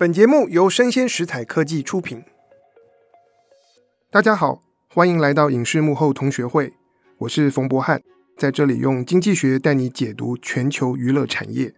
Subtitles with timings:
[0.00, 2.22] 本节目由生鲜食材科技出品。
[4.10, 6.72] 大家好，欢迎来到影视幕后同学会，
[7.18, 8.00] 我是冯博翰，
[8.38, 11.74] 在这里用经济学带你解读全球娱乐产业。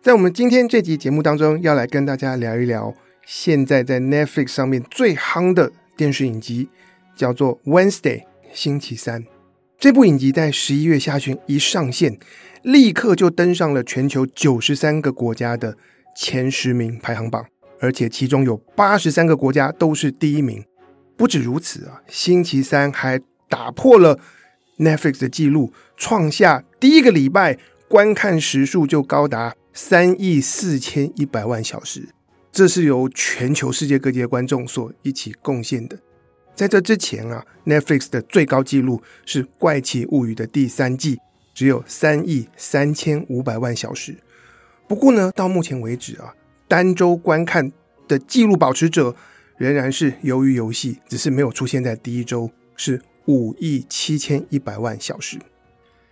[0.00, 2.94] 在我们今天这集节目当中，要来跟大家聊一聊
[3.26, 6.70] 现在在 Netflix 上面最夯的电视影集，
[7.14, 8.20] 叫做《Wednesday》
[8.54, 9.26] 星期三。
[9.78, 12.18] 这部影集在十一月下旬一上线，
[12.62, 15.76] 立刻就登上了全球九十三个国家的
[16.16, 17.44] 前十名排行榜，
[17.78, 20.64] 而且其中有八十三个国家都是第一名。
[21.16, 24.18] 不止如此啊，星期三还打破了
[24.78, 32.08] Netflix 的记录，创下第一个礼拜观看时数就高达三亿四千一百万小时。
[32.50, 35.98] 这是由全球世界各地的观众所一起贡献的。
[36.54, 41.18] 在这之前啊，Netflix 的最高纪录是《怪奇物语》的第三季，
[41.54, 44.16] 只有三亿三千五百万小时。
[44.90, 46.34] 不过呢，到目前为止啊，
[46.66, 47.70] 单周观看
[48.08, 49.14] 的记录保持者
[49.56, 55.38] 仍然是由于游戏，只是没有出现在第一周，是五亿七千一百万小时。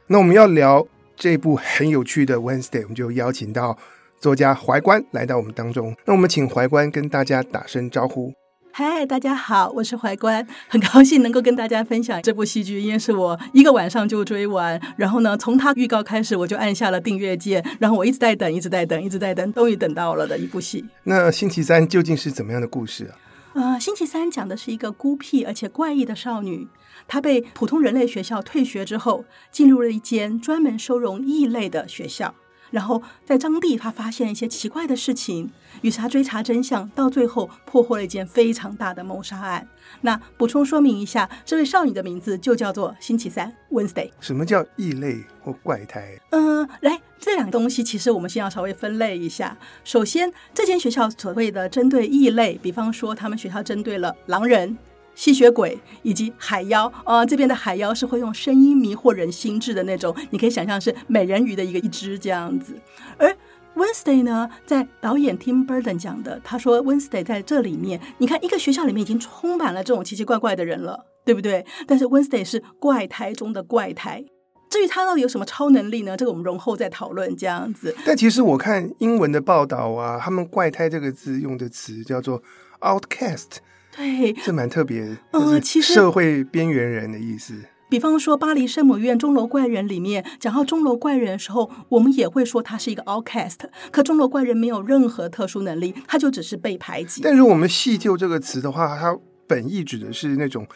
[0.07, 3.77] 那我们要聊这部很有趣的 Wednesday，我们就邀请到
[4.21, 5.97] 作家怀观来到我们当中。
[6.07, 8.33] 那我们请怀观跟大家打声招呼。
[8.81, 20.85] 嗨，大家好，我是怀关，很高兴能够跟大家分享这部戏剧，因为是我一个晚上就追完，然后呢，从它预告开始我就按下了订阅键，然后我一直在等，一直在等，一直在等，终于等到了的一部戏。
[21.03, 23.19] 那星期三究竟是怎么样的故事啊？
[23.55, 26.69] 呃，星期三讲的是一个孤僻而且怪异的少女，
[27.09, 32.33] 她被普通人类学校退学之后，进入了一间专门收容异类的学校。
[32.71, 35.51] 然后在当地，他发现了一些奇怪的事情，
[35.83, 39.67] 于是他追查真相，到最后破获了一件非常大的谋杀案。
[40.03, 44.11] 那补充说明一下，这位少女的名字就叫做星期三 （Wednesday）。
[44.21, 46.19] 什么叫异类或怪胎？
[46.31, 49.57] 嗯、呃，来，这两个东西其实我们先要稍微分类一下。
[49.85, 54.77] 首先，这间学校所谓的针对异类，比方说他们学校针对了狼人。
[55.19, 62.73] 吸血鬼以及海妖，呃，这边的海妖是会用声音迷惑人心智的那种，你可以想象是美人鱼的一个一只这样子。
[63.19, 63.37] 而
[63.75, 71.67] Wednesday 呢，在导演 Tim Burton 讲的，他说 Wednesday 在这里面，你看一个学校里面已经充满了这种奇奇怪怪的人了，对不对？
[71.85, 74.25] 但是 Wednesday 是怪胎中的怪胎。
[74.71, 76.17] 至于他到底有什么超能力呢？
[76.17, 77.97] 这个我们容后再讨论这样子。
[78.07, 82.41] 但其实我看英文的报道啊，他们“怪胎”这个字用的词叫做
[82.81, 83.57] “outcast”。
[83.99, 87.55] 对，这蛮特别，呃，其实社会边缘人的意思。
[87.91, 93.57] 比方说，巴黎圣母院钟楼怪人里面讲到钟楼怪人的时候，我们也会说他是一个 outcast。
[93.91, 97.23] 可钟楼怪人没有任何特殊能力，他就只是被排挤。
[97.25, 100.69] 但如果我们细究这个词的话，它本意指的是那种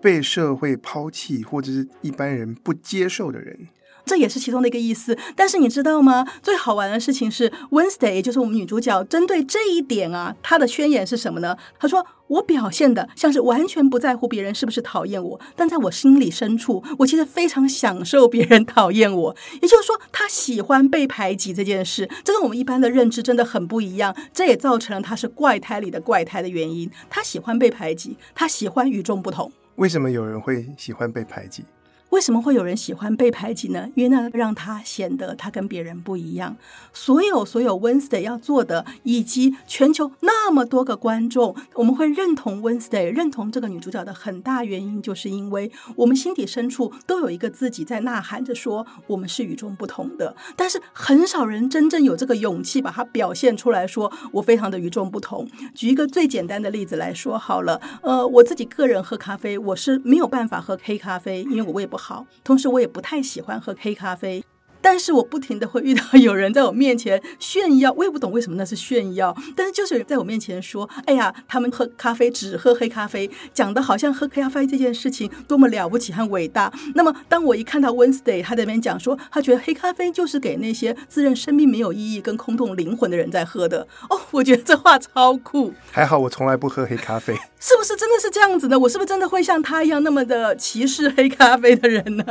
[0.00, 3.68] 被社会抛弃或者是一般人不接受的人。
[4.04, 6.26] 这也是其中的一个意思，但是你知道吗？
[6.42, 11.56] 最好玩的事情是，Wednesday 也就是我们女主角，针对这一点啊，她的宣言是什么呢？
[11.78, 19.36] 她说：“我表现的像是完全不在乎别人是不是讨厌我，但在我心里深处，我其实非常享受别人讨厌我。
[19.60, 24.14] 也就是说，她喜欢被排挤这件事，这跟我们一般的认知真的很不一样。
[24.32, 26.90] 这也造成了她是怪胎里的怪胎的原因。
[27.08, 29.50] 她喜欢被排挤，她喜欢与众不同。
[29.76, 31.64] 为什么有人会喜欢被排挤？”
[32.12, 33.88] 为什么会有人喜欢被排挤呢？
[33.94, 36.54] 因为那让他显得他跟别人不一样。
[36.92, 50.36] 所有所有 Wednesday 要做的，以及全球那么多个观众，我们会认同 Wednesday，认同这个女主角的很大原因，就是因为我们心底深处都有一个自己在呐喊着说，我们是与众不同的。
[50.54, 55.48] 但是很少人真正有这个勇气把它表现出来说，我非常的与众不同。
[55.74, 62.26] 举一个最简单的例子来说好了，呃，我自己个人喝咖啡，我是没有办法喝黑咖啡，因为我胃不好。
[62.42, 64.44] 同时我也不太喜欢喝黑咖啡。
[64.82, 69.34] 但是我不停的会遇到有人在我面前炫耀，我也不懂为什么那是炫耀。
[69.56, 83.86] 但是就是在我面前说：“哎呀，他们喝咖啡只喝黑咖啡，讲的好像喝黑咖啡这件事情多么了不起和伟大。”那么当我一看到 Wednesday 他在那边讲说，他觉得黑咖啡就是给那些自认生命没有意义跟空洞灵魂的人在喝的。
[84.10, 85.72] 哦，我觉得这话超酷。
[85.90, 88.78] 还好我从来不喝黑咖啡，是不是真的是这样子呢？
[88.78, 92.24] 我是不是真的会像他一样那么的歧视黑咖啡的人呢？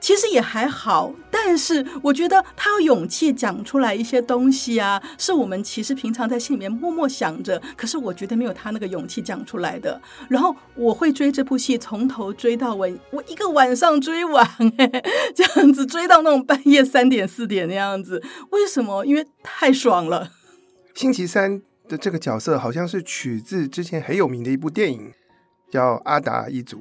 [0.00, 10.00] 其实也还好，但是我觉得他有勇气讲出来一些东西啊，是我们其实平常在心里面默默想着，可是我觉得没有他那个勇气讲出来的。
[10.28, 14.48] 然后我会追这部戏，从头追到尾，我一个晚上追完，
[15.34, 18.22] 这样子追到那种半夜三点四点的样子。
[18.50, 19.04] 为什么？
[19.04, 20.30] 因为太爽了。
[20.94, 25.12] 星期三的这个角色好像是取自之前很有名的一部电影，
[25.70, 26.78] 叫《阿达一族》。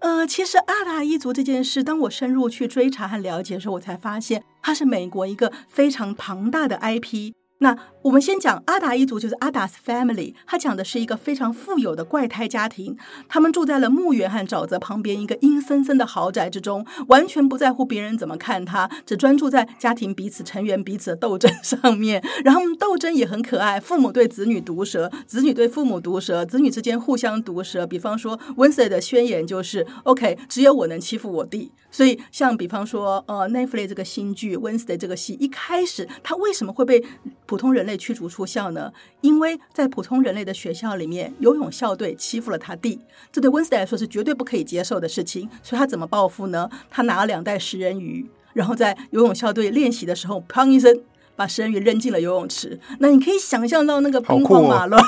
[0.00, 7.32] 呃，其实阿达一族这件事，当我深入去追查和了解的时候，我才发现它是美国一个非常庞大的 IP。
[7.60, 10.32] 那我们先讲阿达一族，就是阿达斯 family。
[10.46, 12.96] 他讲的是一个非常富有的怪胎家庭，
[13.28, 22.22] 他们住在了墓园和沼泽旁边一个阴森森的豪宅之中，完全不在乎别人怎么看他，只专注在家庭彼此成员彼此的斗争上面。
[22.44, 27.84] 然后斗争也很可爱，父母对子女毒舌，子女对父母毒舌，子女之间互相毒舌。
[27.84, 31.72] 比方说，Wednesday 的宣言就是 “OK，只有我能欺负我弟”。
[31.90, 37.02] 所以，像比方说，呃，Netflix 这个新剧《Wednesday》这个戏一开始，他为什么会被
[37.48, 38.92] 普通人类驱逐出校呢？
[39.22, 43.00] 因为在普通人类的学校里面，游泳校队欺负了他弟，
[43.32, 45.48] 这对 Wednesday 来说是绝对不可以接受的事情。
[45.62, 46.68] 所以他怎么报复呢？
[46.90, 51.00] 他拿了两袋食人鱼，然后在游泳校队练习的时候，砰一声
[51.34, 52.78] 把食人鱼扔进了游泳池。
[52.98, 55.02] 那你可以想象到那个兵荒马乱。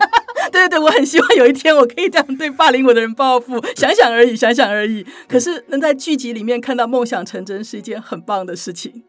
[0.52, 5.04] 对对对，我很希望有一天我可以这样对霸凌我的人报复，想想而已，想想而已。
[5.26, 9.02] 可是能在剧集里面看到梦想成真是一件很棒的事情。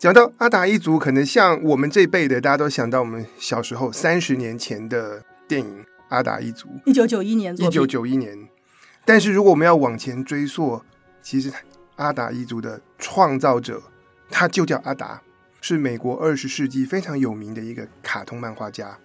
[0.00, 8.48] 讲到阿达一族，可能像我们这辈的，大家都想到我们小时候三十年前的电影《阿达一族》，一九九一年，一九九一年。
[9.04, 10.82] 但是如果我们要往前追溯，
[11.20, 11.52] 其实
[11.96, 13.82] 阿达一族的创造者
[14.30, 15.20] 他就叫阿达，
[15.60, 18.96] 是美国二十世纪非常有名的一个卡通漫画家。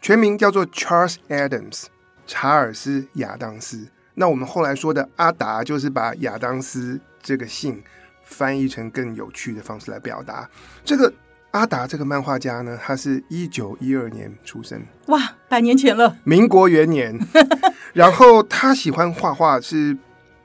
[0.00, 1.86] 全名叫做 Charles Adams，
[2.24, 3.88] 查尔斯亚当斯。
[4.14, 7.82] 那我们后来说的阿达，就是把亚当斯这个姓
[8.24, 10.48] 翻译成更有趣的方式来表达。
[10.84, 11.12] 这个
[11.52, 17.18] 阿达这个漫画家呢，他是一九一二年出生，哇，百年前了，民国元年。
[17.92, 19.96] 然后他喜欢画画是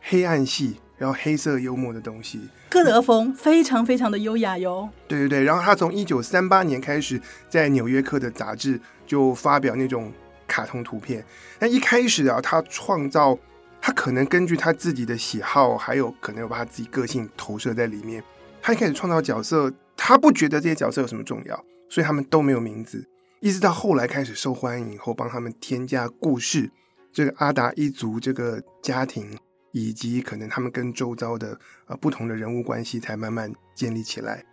[0.02, 2.40] 黑暗系，然后黑色幽默的东西。
[2.70, 4.88] 歌德风非常非常的优雅哟。
[5.08, 10.14] 对对对，然后他从一九三八年开始在《纽约客》的杂志就发表那种
[10.46, 11.26] 卡通图片。
[11.58, 13.36] 那一开始啊，他创造，
[13.82, 18.24] 他可能根据他自己的喜好，还有可能有把他自己个性投射在里面。
[18.62, 23.08] 他一开始创造角色，他不觉得这些角色有什么重要，所以他们都没有名字。
[23.40, 26.72] 一直到后来开始受欢迎以后，帮他们添加故事，
[27.12, 29.38] 这个阿达一族这个家庭。
[29.72, 31.56] 以及可能他们跟周遭的
[31.86, 34.44] 呃不同的人物关系才慢慢建立起来。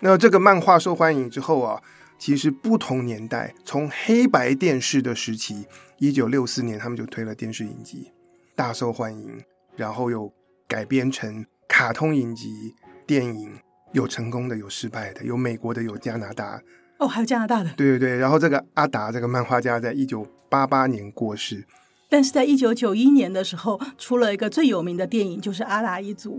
[0.00, 1.80] 那这个漫画受欢迎之后啊，
[2.18, 5.64] 其实不同年代，从黑白电视的时期，
[6.00, 8.10] 一九六四年他们就推了电视影集，
[8.56, 9.38] 大受欢迎，
[9.76, 10.32] 然后又
[10.66, 12.74] 改编成卡通影集、
[13.06, 13.54] 电影，
[13.92, 16.62] 有成功的，有失败的，有美国的，有加拿大。
[16.98, 17.68] 哦，还有加拿大的。
[17.76, 21.66] 对对对，然后这个阿达这个漫画家在一九八八年过世。
[22.08, 26.38] 但是在一九九一年的时候，出了一个最有名的电影，就是《阿达一族》。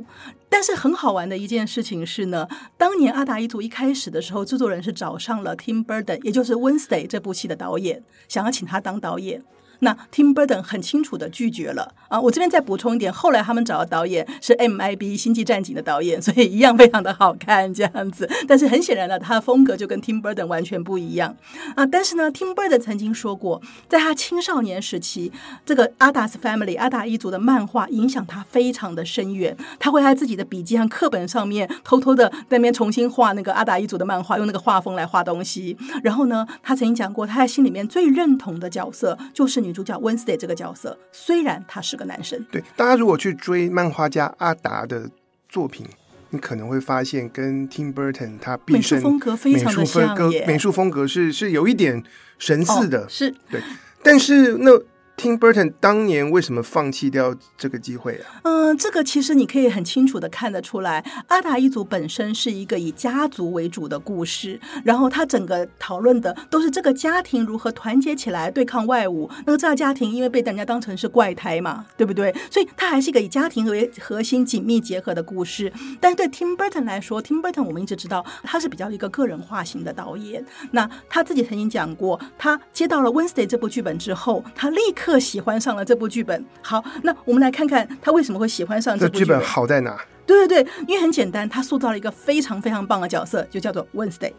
[0.50, 2.48] 但是很好玩的一件事情是呢，
[2.78, 9.44] 当年《阿达一族》一开始的时候，制作人是找上了 Tim Burton，也就是《Wednesday》这部戏的导演，想要请他当导演。
[9.80, 12.20] 那 Tim Burton 很清楚的拒绝了啊！
[12.20, 18.28] 我这边再补充一点，后来他们找的导演是 MIB《星际战警》的导演，所以一样非常的好看这样子。
[18.48, 21.36] 但是很显然呢，他的风格就跟 Tim Burton 完全不一样
[21.76, 21.86] 啊！
[21.86, 25.32] 但是呢，Tim Burton 曾经说过，在他青少年时期，
[25.66, 29.56] 这个阿达斯 Family 阿达一族的漫画影响他非常的深远。
[29.78, 35.78] 他会在自己的笔记和课本上面偷偷的在那边重新画那个阿达一族的漫画，用那个画风来画东西。
[36.02, 39.67] 然后呢，他曾经讲过，他在心里面最认同的角色就是。
[39.68, 45.10] 女主角 Wednesday 这个角色，虽然他是个男生，对大家如果去追漫画家阿达的
[45.50, 45.86] 作品，
[46.30, 50.16] 你可能会发现跟 Tim Burton 他毕生美术风格非常的像，
[50.48, 52.02] 美术风格是是有一点
[52.40, 53.30] 神似的，哦、是。
[53.52, 53.62] 对，
[54.02, 54.71] 但是那。
[55.18, 58.40] Tim Burton 当年为什么放弃掉这个机会啊？
[58.44, 69.28] 嗯、这个其实你可以很清楚的看得出来，阿达一族本身是一个以家族为主的故事，然后他整个讨论的都是这个家庭如何团结起来对抗外物。
[69.47, 72.31] 那个这个家庭因为被人家当成是怪胎嘛，对不对？
[72.52, 75.74] 所以他还是一个以家庭为核心紧密结合的故事。
[76.00, 80.45] 但是对 Tim Burton 来说，Tim Burton 我们一直知道他是比较一个个人化型的导演。
[80.69, 85.06] 那他自己曾经讲过，他接到了 Wednesday 这部剧本之后，他立刻。
[85.07, 86.45] 特喜欢上了这部剧本。
[86.61, 89.40] 好，那我们来看看他为什么会喜欢上这部剧本。
[89.40, 89.97] 剧本好在哪？
[90.26, 94.33] 对对对，因为很简单，他塑造了一个非常非常棒的角色，就叫做 Wednesday。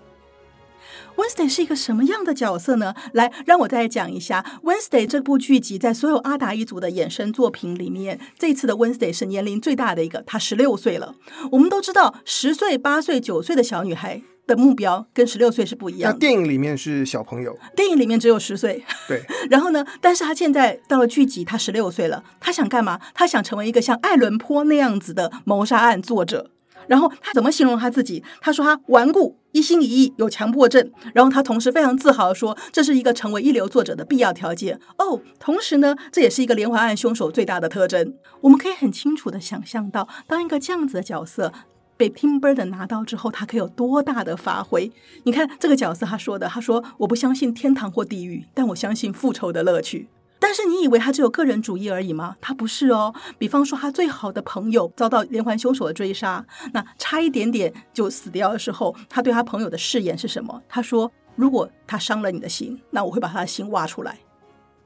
[1.17, 2.95] Wednesday 是一个什么样的角色呢？
[3.13, 11.15] 来，让我再讲一下 Wednesday 这部剧集在所有阿达一族的衍生作品里面，这次的 Wednesday 是年龄最大的一个，她十六岁了。
[11.53, 14.21] 我们都知道，十岁、八岁、九岁的小女孩。
[14.49, 16.15] 的目标跟十六岁是不一样的。
[16.15, 18.83] 那电影里面是小朋友，电影里面只有十岁。
[19.07, 19.23] 对。
[19.49, 19.87] 然后呢？
[20.01, 22.25] 但是他现在到了剧集，他十六岁了。
[22.41, 22.99] 他想干嘛？
[23.15, 26.51] 他想成为一个像爱伦坡那样子的谋杀案作者。
[26.87, 28.25] 然后他怎么形容他自己？
[28.41, 30.91] 他说他顽固、一心一意、有强迫症。
[31.13, 34.81] 然后他同时非常自豪地说，这是一个成为一流作者的必要条件。
[34.97, 38.15] 哦，同时呢，这也是一个连环案凶手最大的特征。
[38.41, 41.53] 我们可以很清楚地想象到，当一个这样子的角色。
[41.99, 44.91] 被 Tim Burton 拿到之后，他可以有多大的发挥？
[45.25, 50.09] 你看这个角色，他说的，他说：“我不相信天堂或地狱，但我相信复仇的乐趣。”
[50.41, 52.37] 但是你以为他只有个人主义而已吗？
[52.41, 53.13] 他不是哦。
[53.37, 60.63] 比方说，他最好的朋友遭到连环凶手的追杀，那差一点点就死掉的时候，他对他朋友的誓言是什么？
[60.69, 64.17] 他说：“如果他伤了你的心，那我会把他的心挖出来。”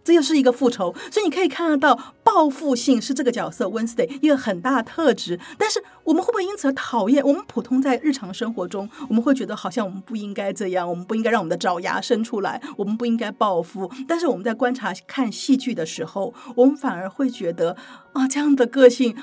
[0.05, 5.39] 这又是一个复仇，所以你可以看得到报复性是这个角色 Wednesday 一个很大的特质。
[5.57, 7.25] 但是我们会不会因此而讨厌？
[7.25, 13.89] 我们普通在日常生活中，我们会觉得好像我们不应该这样，我们不应该让我们的爪牙伸出来，我们不应该报复。
[14.09, 17.77] 但是我们在观察看戏剧的时候，我们反而会觉得
[18.13, 19.17] 啊，这样的个性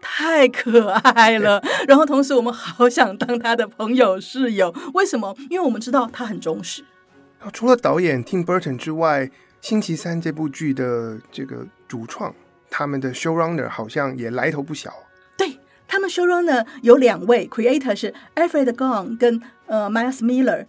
[0.00, 1.60] 太可爱了。
[1.88, 4.72] 然后同时我们好想当他的朋友室友。
[4.94, 5.36] 为什么？
[5.50, 6.84] 因为我们知道他很忠实。
[7.52, 9.28] 除了导演 Tim Burton 之外。
[9.60, 12.34] 星期三这部剧的这个主创，
[12.70, 14.92] 他们的 showrunner 好像也来头不小。
[15.36, 20.66] 对，他们 showrunner 有两位，creator 是 Alfred Gong 跟呃 Miles Miller。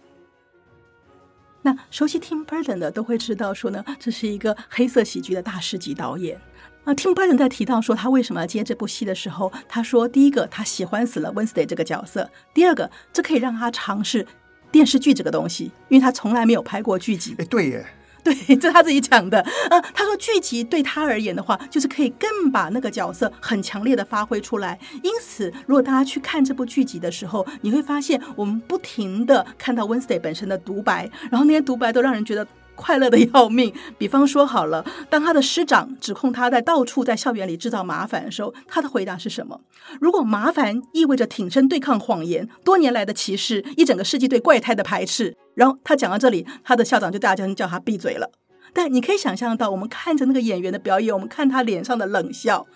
[1.62, 6.38] 那熟悉 Tim Burton 的都会知道说呢，这是一个黑色喜剧的大师级导演。
[6.84, 14.26] 啊，Tim Burton 在提到说他为什么要接这部戏的时候，他说第一个他喜欢死了 Wednesday 这个角色，第二个这可以让他尝试
[14.72, 17.36] 电视剧这个东西，因为他从来没有拍过剧集。
[17.38, 17.86] 哎，对耶。
[18.24, 19.40] 对，这是他自己讲的。
[19.68, 24.78] 呃，他说剧集对他而言的话，就是可以更把那个角色很强烈的发挥出来。
[25.02, 32.46] 因此，如果大家去看这部剧集的时候，你会发现我们不停的看到 Wednesday 本身的独白，然后那些独白都让人觉得。
[32.74, 33.72] 快乐的要命。
[33.98, 39.60] 比方说好了，当他的师长指控他在到处在校园里制造麻烦的时候，他的回答是什么？
[40.00, 48.30] 如果麻烦意味着挺身对抗谎言，多年来的歧视，一整个世纪对怪胎的排斥，然后他讲到这里，他的校长就大声叫他闭嘴了。
[48.72, 52.66] 但你可以想象到，我们看着那个演员的表演，我们看他脸上的冷笑，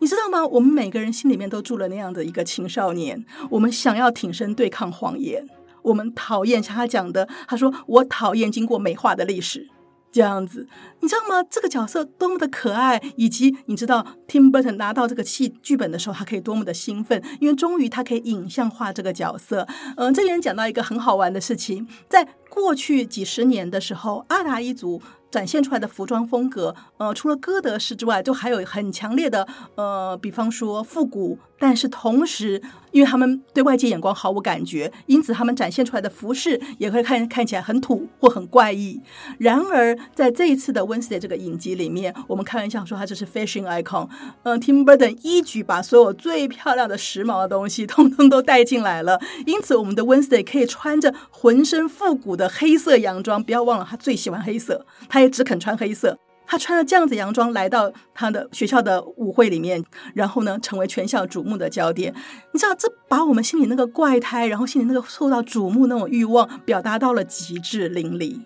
[0.00, 0.46] 你知道吗？
[0.46, 5.44] 我们每个人心里面都住了那样的一个青少年，我们想要挺身对抗谎言。
[5.86, 9.68] 我们讨厌像他讲的，他说我讨厌经过美化的历史，
[10.10, 10.68] 这样子，
[11.00, 11.46] 你知道吗？
[11.48, 19.66] 这个角色多么的可爱，以及你知道 Tim Burton 拿到这个戏剧本的时候，他可以多么的兴奋，因为终于他可以影像化这个角色。
[19.96, 25.00] 嗯，这里讲到一个很好玩的事情，在过去几十年的时候，阿达一族。
[25.28, 32.62] 展现出来的服装风格，呃，除了哥德式之外，就还有很强烈的，呃，比方说复古，但是同时，
[32.96, 38.98] 因为他们对外界眼光毫无感觉，因此他们展现出来的服饰也会看看起来很土或很怪异。
[39.36, 44.08] 然而，在这一次的 Wednesday 这个影集里面，我们开玩笑说他这是 fashion icon，
[44.44, 55.26] 嗯、，Tim Burton 一举把所有最漂亮的时髦的东西通通都带进来了，因此我们的 Wednesday 可以穿着浑身复古的黑色洋装，不要忘了他最喜欢黑色，他也。
[55.36, 59.84] 只肯穿黑色，他穿着这样子洋装来到他的学校的舞会里面，
[60.14, 62.14] 然后呢，成为全校瞩目的焦点。
[62.52, 68.40] 你知道，这把我们心里那个怪胎，然后心里那个受到瞩目那种欲望，表达到了极致淋漓。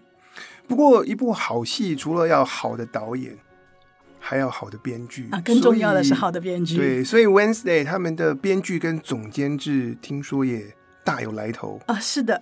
[0.66, 3.36] 不过，一部好戏除了要好的导演，
[4.18, 6.76] 还要好的编剧啊，更重要的是好的编剧。
[6.76, 12.40] 对，所以 Wednesday 他们的编剧跟总监制听说也大有来头啊，是的。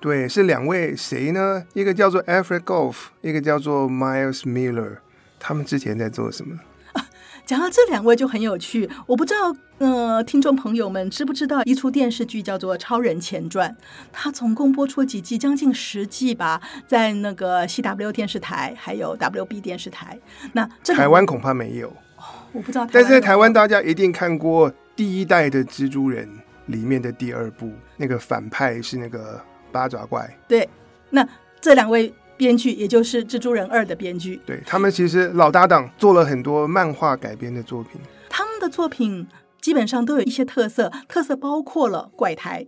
[0.00, 1.64] 对，是两位谁呢？
[1.74, 4.98] 一个叫做 Alfred Gough，一个叫做 Miles Miller。
[5.40, 6.56] 他们之前在做什么？
[6.92, 7.04] 啊，
[7.44, 8.88] 讲到这两位就很有趣。
[9.06, 13.68] 我不知道，呃，听众朋友们知不知道一出电视剧叫做《超人前传》？
[14.12, 15.36] 它总共播出几季？
[15.36, 20.16] 将近十季吧，在那个 CW 电视台还有 WB 电视台。
[20.52, 22.86] 那台湾恐怕没有，哦，我不知道。
[22.92, 26.28] 但是在台湾，大家一定看过第一代的蜘蛛人
[26.66, 29.40] 里面的第二部，那个反派是那个。
[29.72, 30.68] 八爪怪，对，
[31.10, 31.26] 那
[31.60, 38.00] 这两位编剧，也就是《蜘蛛人二》的编剧，对，他们其实老搭档，做了很多漫画改编的作品。
[38.28, 39.26] 他们的作品
[39.60, 42.66] 基本上都有一些特色，特色包括了怪胎。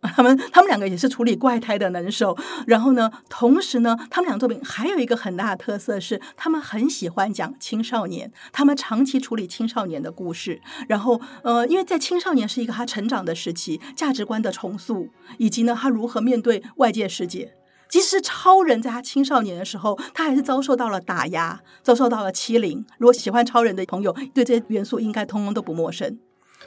[0.14, 2.36] 他们他们两个也是处理怪胎的能手，
[2.66, 17.54] 然后呢，同时呢，他们两个作品还有一个很大的特色是，他们很喜欢讲青少年，他们长期处理青少年的故事，然后呃，因为在青少年是一个他成长的时期，价值观的重塑，以及呢，他如何面对外界世界。
[17.88, 22.84] 即使是超人在他青少年的时候，他还是遭受到了打压，遭受到了欺凌。
[22.98, 26.18] 如果喜欢超人的朋友，对这些元素应该通通都不陌生。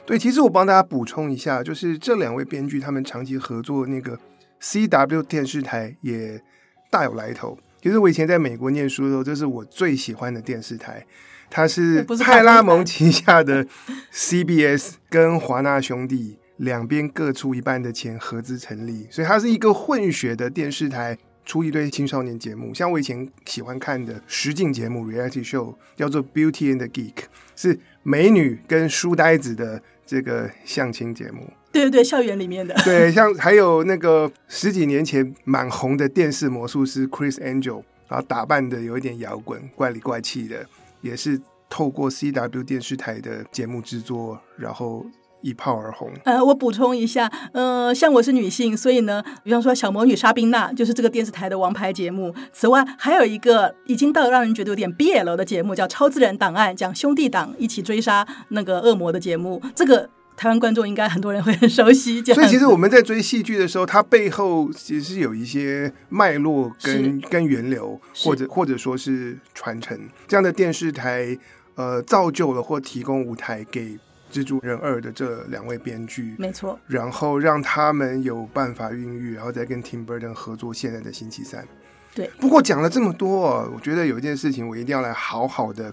[0.04, 4.18] 对，其实我帮大家补充一下，就是这两位编剧他们长期合作那个
[4.60, 6.42] CW 电视台也
[6.90, 7.58] 大有来头。
[7.80, 11.04] 其实我以前在美国念书的时候，这是我最喜欢的电视台，
[11.50, 13.66] 它是派拉蒙旗下的
[14.12, 22.72] CBS 跟华纳兄弟两边各出一半的钱合资成立，所以它是一个混血的电视台，出一堆青少年节目。
[22.72, 27.24] 像我以前喜欢看的实境节目 Reality Show 叫做 Beauty and the Geek，
[27.56, 29.82] 是美女跟书呆子的。
[30.04, 32.74] 这个相亲节目，对对对，校园里面的。
[32.84, 40.66] 对， 像还有那个十几年前蛮红的电视魔术师 Chris Angel，然后打扮的有一点摇滚、怪里怪气的，
[41.00, 41.40] 也是
[41.70, 45.06] 透过 CW 电视台的节目制作，然后。
[45.42, 46.10] 一炮而红。
[46.24, 52.34] 呃，我补充一下，呃，像我是女性，所以呢，比方说《小魔女莎宾娜》就是这个电视台的王牌节目。
[52.52, 59.60] 此外，还有一个已经到让人觉得有点 BL 的节目，叫《超自然档案》，讲兄弟党一起追杀那个恶魔的节目。
[59.74, 62.22] 这个台湾观众应该很多人会很熟悉。
[62.22, 69.98] 所以，其实我们在追戏剧的时候，它背后其实是有一些脉络跟跟源流，或者或者说是传承。
[70.28, 71.36] 这样的电视台，
[71.74, 73.98] 呃，造就了或提供舞台给。
[74.32, 81.68] 蜘蛛人二的这两位编剧，没错，然后让他们有办法孕育，然后再跟 Tim Burton 合作现在的星期三。
[82.14, 85.92] 对，不过讲了这么多，我觉得有一件事情我一定要来好好的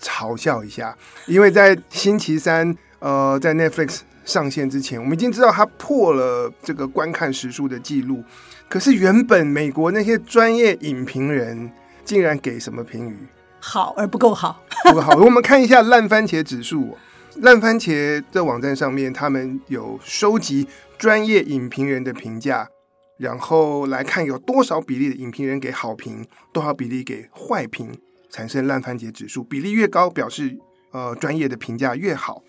[0.00, 8.22] 嘲笑一下，因为在星期三呃在 Netflix 上线之前，我们已经知道它破了这个观看时数的记录，
[8.68, 11.70] 可是原本美国那些专业影评人
[12.04, 13.16] 竟然给什么评语？
[13.58, 15.14] 好而不够好， 不够好。
[15.16, 16.96] 我们看一下烂番茄指数。
[17.36, 20.66] 烂番茄的网站上面，他们有收集
[20.98, 22.68] 专业影评人的评价，
[23.16, 27.96] 然后来看有多少比例的影评人给好评，多少比例给坏评，
[28.28, 29.44] 产生烂番茄指数。
[29.44, 30.58] 比例越高，表示
[30.90, 32.42] 呃专业的评价越好。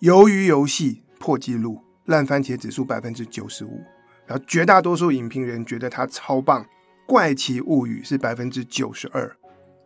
[0.00, 3.82] 鱿鱼游戏破纪录，烂番茄指数百分之九十五，
[4.26, 6.64] 然后绝大多数影评人觉得它超棒。
[7.06, 9.34] 怪奇物语是百分之九十二，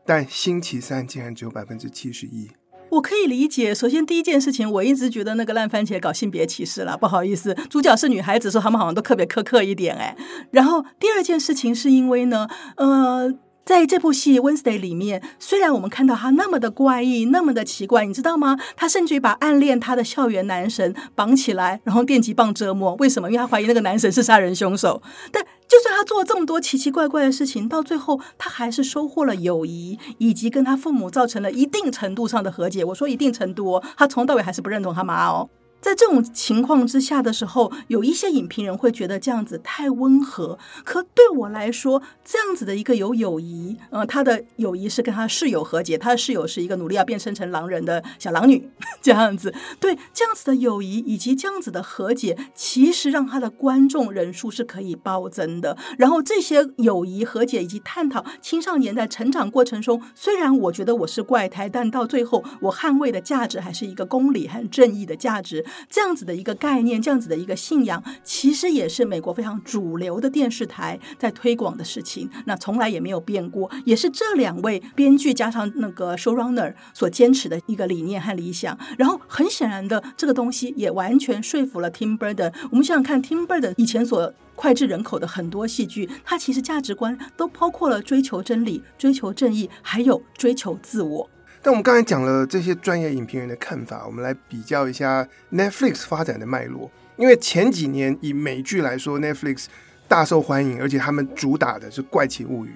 [0.05, 2.51] 但星期三竟然只有百分之七十一。
[2.93, 3.75] 我可以理解。
[3.75, 10.17] 首先，第一件事情，我一直觉得那个烂番茄搞性别歧视了，不好意思，主角是女孩子，说他们好像都特别苛刻一点，哎。
[10.51, 13.35] 然后第二件事情是因为呢，呃。
[13.65, 18.59] 在这部戏《Wednesday》里面，虽然我们看到他那么的怪异，那么的奇怪，你知道吗？
[18.75, 22.97] 他甚至于把暗恋他的校园男神绑起来，然后电击棒折磨。
[22.97, 23.31] 为什么？
[23.31, 25.01] 因为他怀疑那个男神是杀人凶手。
[25.31, 32.85] 但就算他做了这么多奇奇怪怪的事情，到最后他还是收获了友谊，以及跟他父母造成了一定程度上的和解。
[32.85, 35.49] 我说一定程度哦，他从头到尾还是不认同他妈哦。
[35.83, 40.57] 在这种情况之下的时候，有一些影评人会觉得这样子太温和。
[40.85, 48.71] 可对我来说，这样子的一个有友谊，呃，他的友谊是跟他室友和解，他的室友是一个努力要变身成狼人的小狼女，
[49.03, 49.53] 这样子。
[49.81, 55.77] 对，这样子的友谊以及这样子的和解，其实让他的观众人数是可以暴增的。
[55.99, 65.65] 然后这些友谊和解以及探讨青少年在成长过程中，虽然我觉得我是怪胎，但到最后我捍卫的价值还是一个公理和正义的价值。
[65.89, 72.29] 这样子的一个概念，这样子的一个信仰，其实也是美国非常主流的电视台在推广的事情。
[72.47, 78.79] 那从来也没有变过，也是这两位编剧加上那个 showrunner 所坚持的一个理念和理想。
[78.97, 82.53] 然后很显然的，这个东西也完全说服了 Tim Burton。
[82.71, 91.29] 我们想想看，Tim Burton 以前所脍炙人口的很多戏剧，它其实价值观都包括了追求真理、追求正义，还有追求自我。
[91.65, 96.91] 但我们刚才讲了这些专业影评人的看法，我们来比较一下 Netflix 发展的脉络。
[97.17, 99.67] 因为前几年以美剧来说，Netflix
[100.09, 102.71] 大受欢迎，而且他们主打的是《怪奇物语》。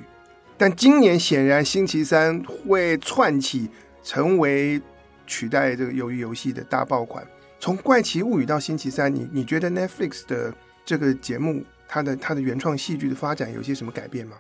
[0.56, 3.68] 但今年显然星期三会窜起，
[4.04, 4.80] 成为
[5.26, 7.26] 取代这个《鱿鱼游戏》的大爆款。
[7.58, 14.36] 从《怪奇物语》到星期三，你你觉得 Netflix 的这个节目，它的它的原创戏剧的发展有些什么改变吗？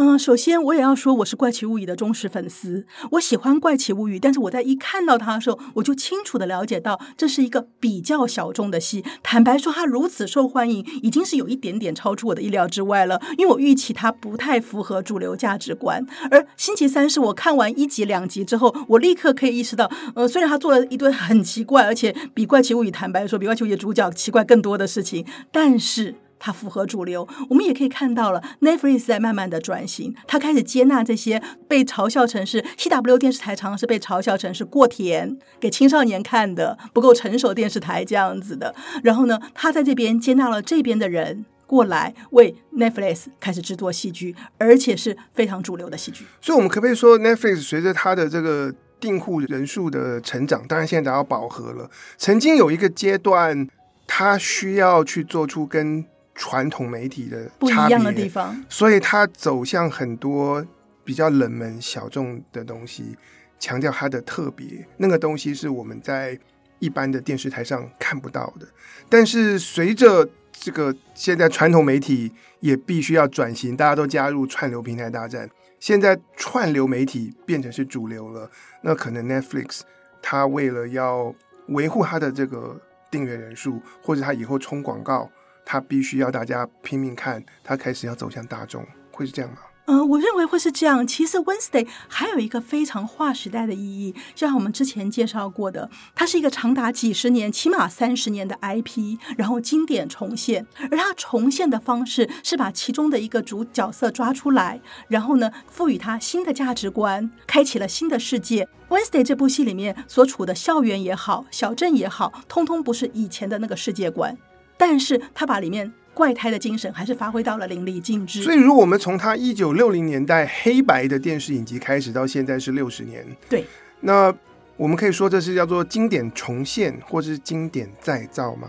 [0.00, 2.86] 嗯，首先我也要说，我是《怪奇物语》的忠实粉丝。
[3.10, 9.04] 我喜欢《怪奇物语》，但是我在一看到它的时候，我就清楚地了解到，这是一个比较小众的戏。
[9.24, 13.20] 坦白说，它如此受欢迎，已经是有一点点超出我的意料之外了。
[13.38, 16.06] 因为我预期它不太符合主流价值观。
[16.30, 26.14] 而星期三是我看完一集、两集之后，我立刻可以意识到，呃，虽然他做了一堆很奇怪，而且比《怪奇物语》坦白说，比《怪奇物语》主角奇怪更多的事情，但是。
[26.38, 38.74] 它符合主流，我们也可以看到了，Netflix 在慢慢的转型，它开始接纳这些被嘲笑成是 CW 电视台，常常是被嘲笑成是过甜，给青少年看的不够成熟电视台这样子的。
[39.02, 46.24] 然后呢，他在这边接纳了这边的人过来为 Netflix 开始制作戏剧，而且是非常主流的戏剧。
[46.40, 51.90] 所以，我们可不可以说，Netflix 随着它的这个订户人数的成长，当然现在达到饱和了。
[52.16, 53.68] 曾经有一个阶段，
[54.06, 56.04] 它需要去做出跟
[56.38, 60.64] 传统媒体的不一样的地方，所以它走向很多
[61.02, 63.16] 比较冷门小众的东西，
[63.58, 64.86] 强调它的特别。
[64.98, 66.38] 那个东西是我们在
[66.78, 68.68] 一般的电视台上看不到的。
[69.08, 78.48] 但是随着这个现在传统媒体也必须要转型，大家都加入串流平台大战，现在串流媒体变成是主流了。
[78.82, 79.80] 那可能 Netflix
[80.22, 81.34] 它为了要
[81.66, 85.28] 维护它的这个订阅人数，或者它以后冲广告，
[85.70, 89.58] 他必须要大家拼命看，他开始要走向大众，会是这样吗？
[89.84, 91.06] 嗯，我认为会是这样。
[91.06, 100.66] 其实 Wednesday 还有一个非常划时代的意义，就像我们之前介绍过的，它是一个长达几十年，起码三十年的 IP，然后经典重现。
[100.90, 108.66] 而它重现的方式是把其中的一个主角色抓出来，然后呢，赋予它新的价值观，开启了新的世界。
[108.88, 114.34] Wednesday 这部戏里面所处的校园也好，小镇也好，通通不是以前的那个世界观，
[114.78, 115.92] 但是他把里面。
[116.14, 118.42] 怪胎的精神还是发挥到了淋漓尽致。
[118.42, 123.64] 所以，如果我们从他一九六零年代黑白的电视影集开始，到现在是六十年，对，
[124.00, 124.34] 那
[124.76, 128.68] 我们可以说这是叫做经典重现，或是经典再造吗？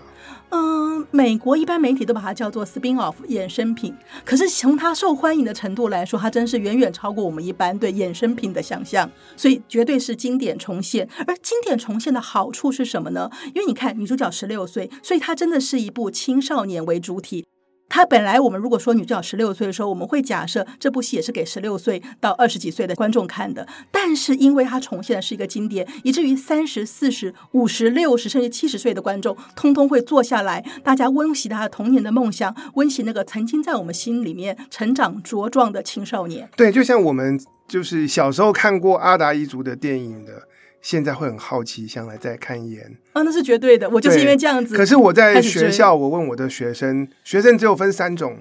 [0.52, 3.96] 嗯，美国一般媒体都把它叫做 spin-off 衍生品。
[4.26, 9.10] 可是从它受欢迎的程度来说，它真是远远超过我们一般对衍生品的想象。
[9.36, 11.08] 所以绝对是经典重现。
[11.28, 13.30] 而经典重现的好处是什么呢？
[13.54, 17.46] 因为你看女主角十六岁，所以它真的是一部青少年为主体。
[17.90, 23.68] 他本来，我们如果说女主角十六岁的时候，我们会假设这部戏也是给十六岁到二十几岁的观众看的。
[23.92, 36.48] 但是，因为它重现的是一个经典，以至于三十四十、五十、六十甚至七十岁的观众，通通会坐下来，大家温习他童年的梦想，温习那个曾经在我们心里面成长茁壮的青少年。
[36.56, 40.49] 对，就像我们就是小时候看过阿达一族的电影的。
[40.82, 43.90] 现在会很好奇，想来再看一眼啊，那是绝对的。
[43.90, 44.76] 我就是因为这样子。
[44.76, 48.38] 可是我在学校，我问我的学生，学生只有分三种：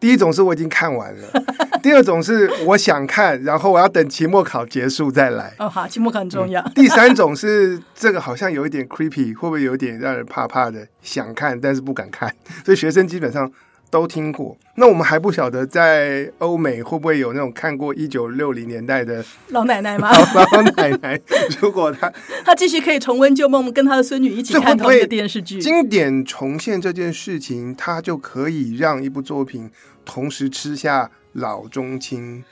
[0.00, 1.28] 第一种是我已经看完了；
[1.82, 5.52] 第二种是我想看，然后我要等期末考结束再来。
[5.58, 6.62] 哦，好，期末考很重要。
[6.62, 10.88] 嗯，第三种是这个好像有一点 creepy，会不会有点让人怕怕的？
[11.02, 13.52] 想看但是不敢看，所以学生基本上。
[13.94, 20.10] 都听过，那我们还不晓得在欧美会不会有那种看过一九六零年代的老奶奶吗？
[20.34, 21.20] 老奶奶，
[21.62, 22.12] 如果她
[22.44, 29.70] 她继续可以重温旧梦，跟她的孙女一起看同一个电视剧，经典重现这件事情，她就可以让一部作品
[30.04, 32.42] 同时吃下老中青。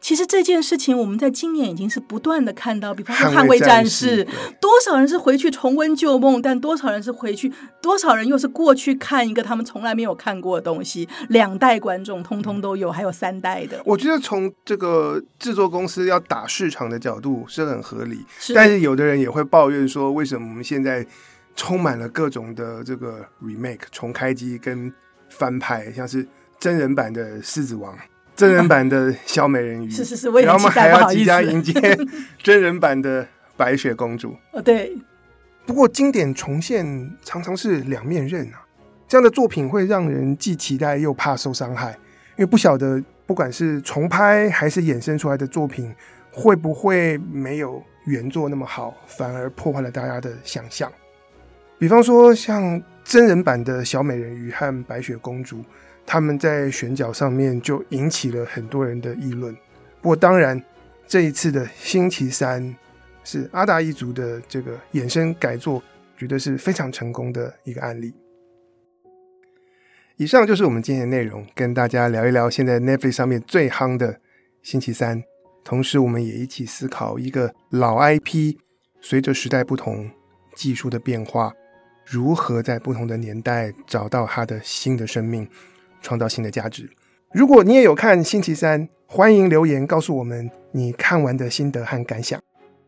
[0.00, 4.24] 其实这件事情，我们在今年已经是不断的看到，比方说《捍卫战士》，
[4.60, 11.08] 多少人是回去重温旧梦，但多少人是回去，多少人又是过去看一个他们从来没有看过的东西。
[11.28, 13.82] 两代观众通通都有，还有三代的。
[13.84, 21.04] 我觉得从这个制作公司要打市场的角度是很合理，是，但是有的人也会抱怨说，为什么我们现在
[21.56, 24.90] 充满了各种的这个 remake 重开机跟
[25.28, 26.26] 翻拍，像是
[26.60, 27.92] 真人版的《狮子王》。
[28.38, 31.72] 真人版的小美人鱼， 是是是，我也，然后我们还要即将迎接
[32.40, 34.36] 真人版的白雪公主。
[34.54, 34.96] 哦，对。
[35.66, 36.86] 不过经典重现
[37.24, 38.64] 常常是两面刃啊，
[39.08, 45.92] 这样的作品会让人既期待又怕受伤害，因为不晓得不管是重拍还是衍生出来的作品，
[46.30, 50.88] 会不会没有原作那么好，反而破坏了大家的想象。
[51.76, 55.64] 比方说，像真人版的小美人鱼和白雪公主。
[56.10, 59.54] 他们在选角上面就引起了很多人的议论。
[60.00, 60.58] 不过，当然，
[61.06, 62.74] 这一次的星期三
[63.22, 65.82] 是阿达一族的这个衍生改作，
[66.16, 68.14] 绝对是非常成功的一个案例。
[70.16, 74.18] 以上就是我们今天的内容，跟大家聊一聊现在 Netflix 上面最夯的
[74.62, 75.22] 星期三。
[75.62, 78.56] 同时，我们也一起思考一个老 IP
[79.02, 80.10] 随着时代不同、
[80.54, 81.52] 技术的变化，
[82.06, 85.46] 如何在不同的年代找到它的新的生命。
[86.00, 86.90] 创造新的价值。
[87.32, 92.40] 如果你也有看星期三，欢迎留言告诉我们你看完的心得和感想。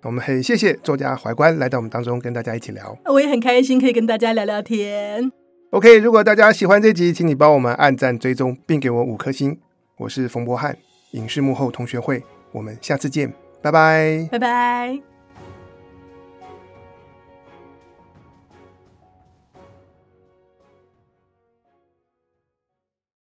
[0.03, 2.97] 我们很谢谢作家怀观来到我们当中，跟大家一起聊。
[3.05, 5.31] 我也很开心可以跟大家聊聊天。
[5.71, 9.59] OK，如果大家喜欢这集，请你帮我们按赞、追踪，并给我五颗星。
[9.99, 10.77] 我是冯博翰，
[11.13, 15.10] 影视幕后同学会，我们下次见，拜拜，拜拜。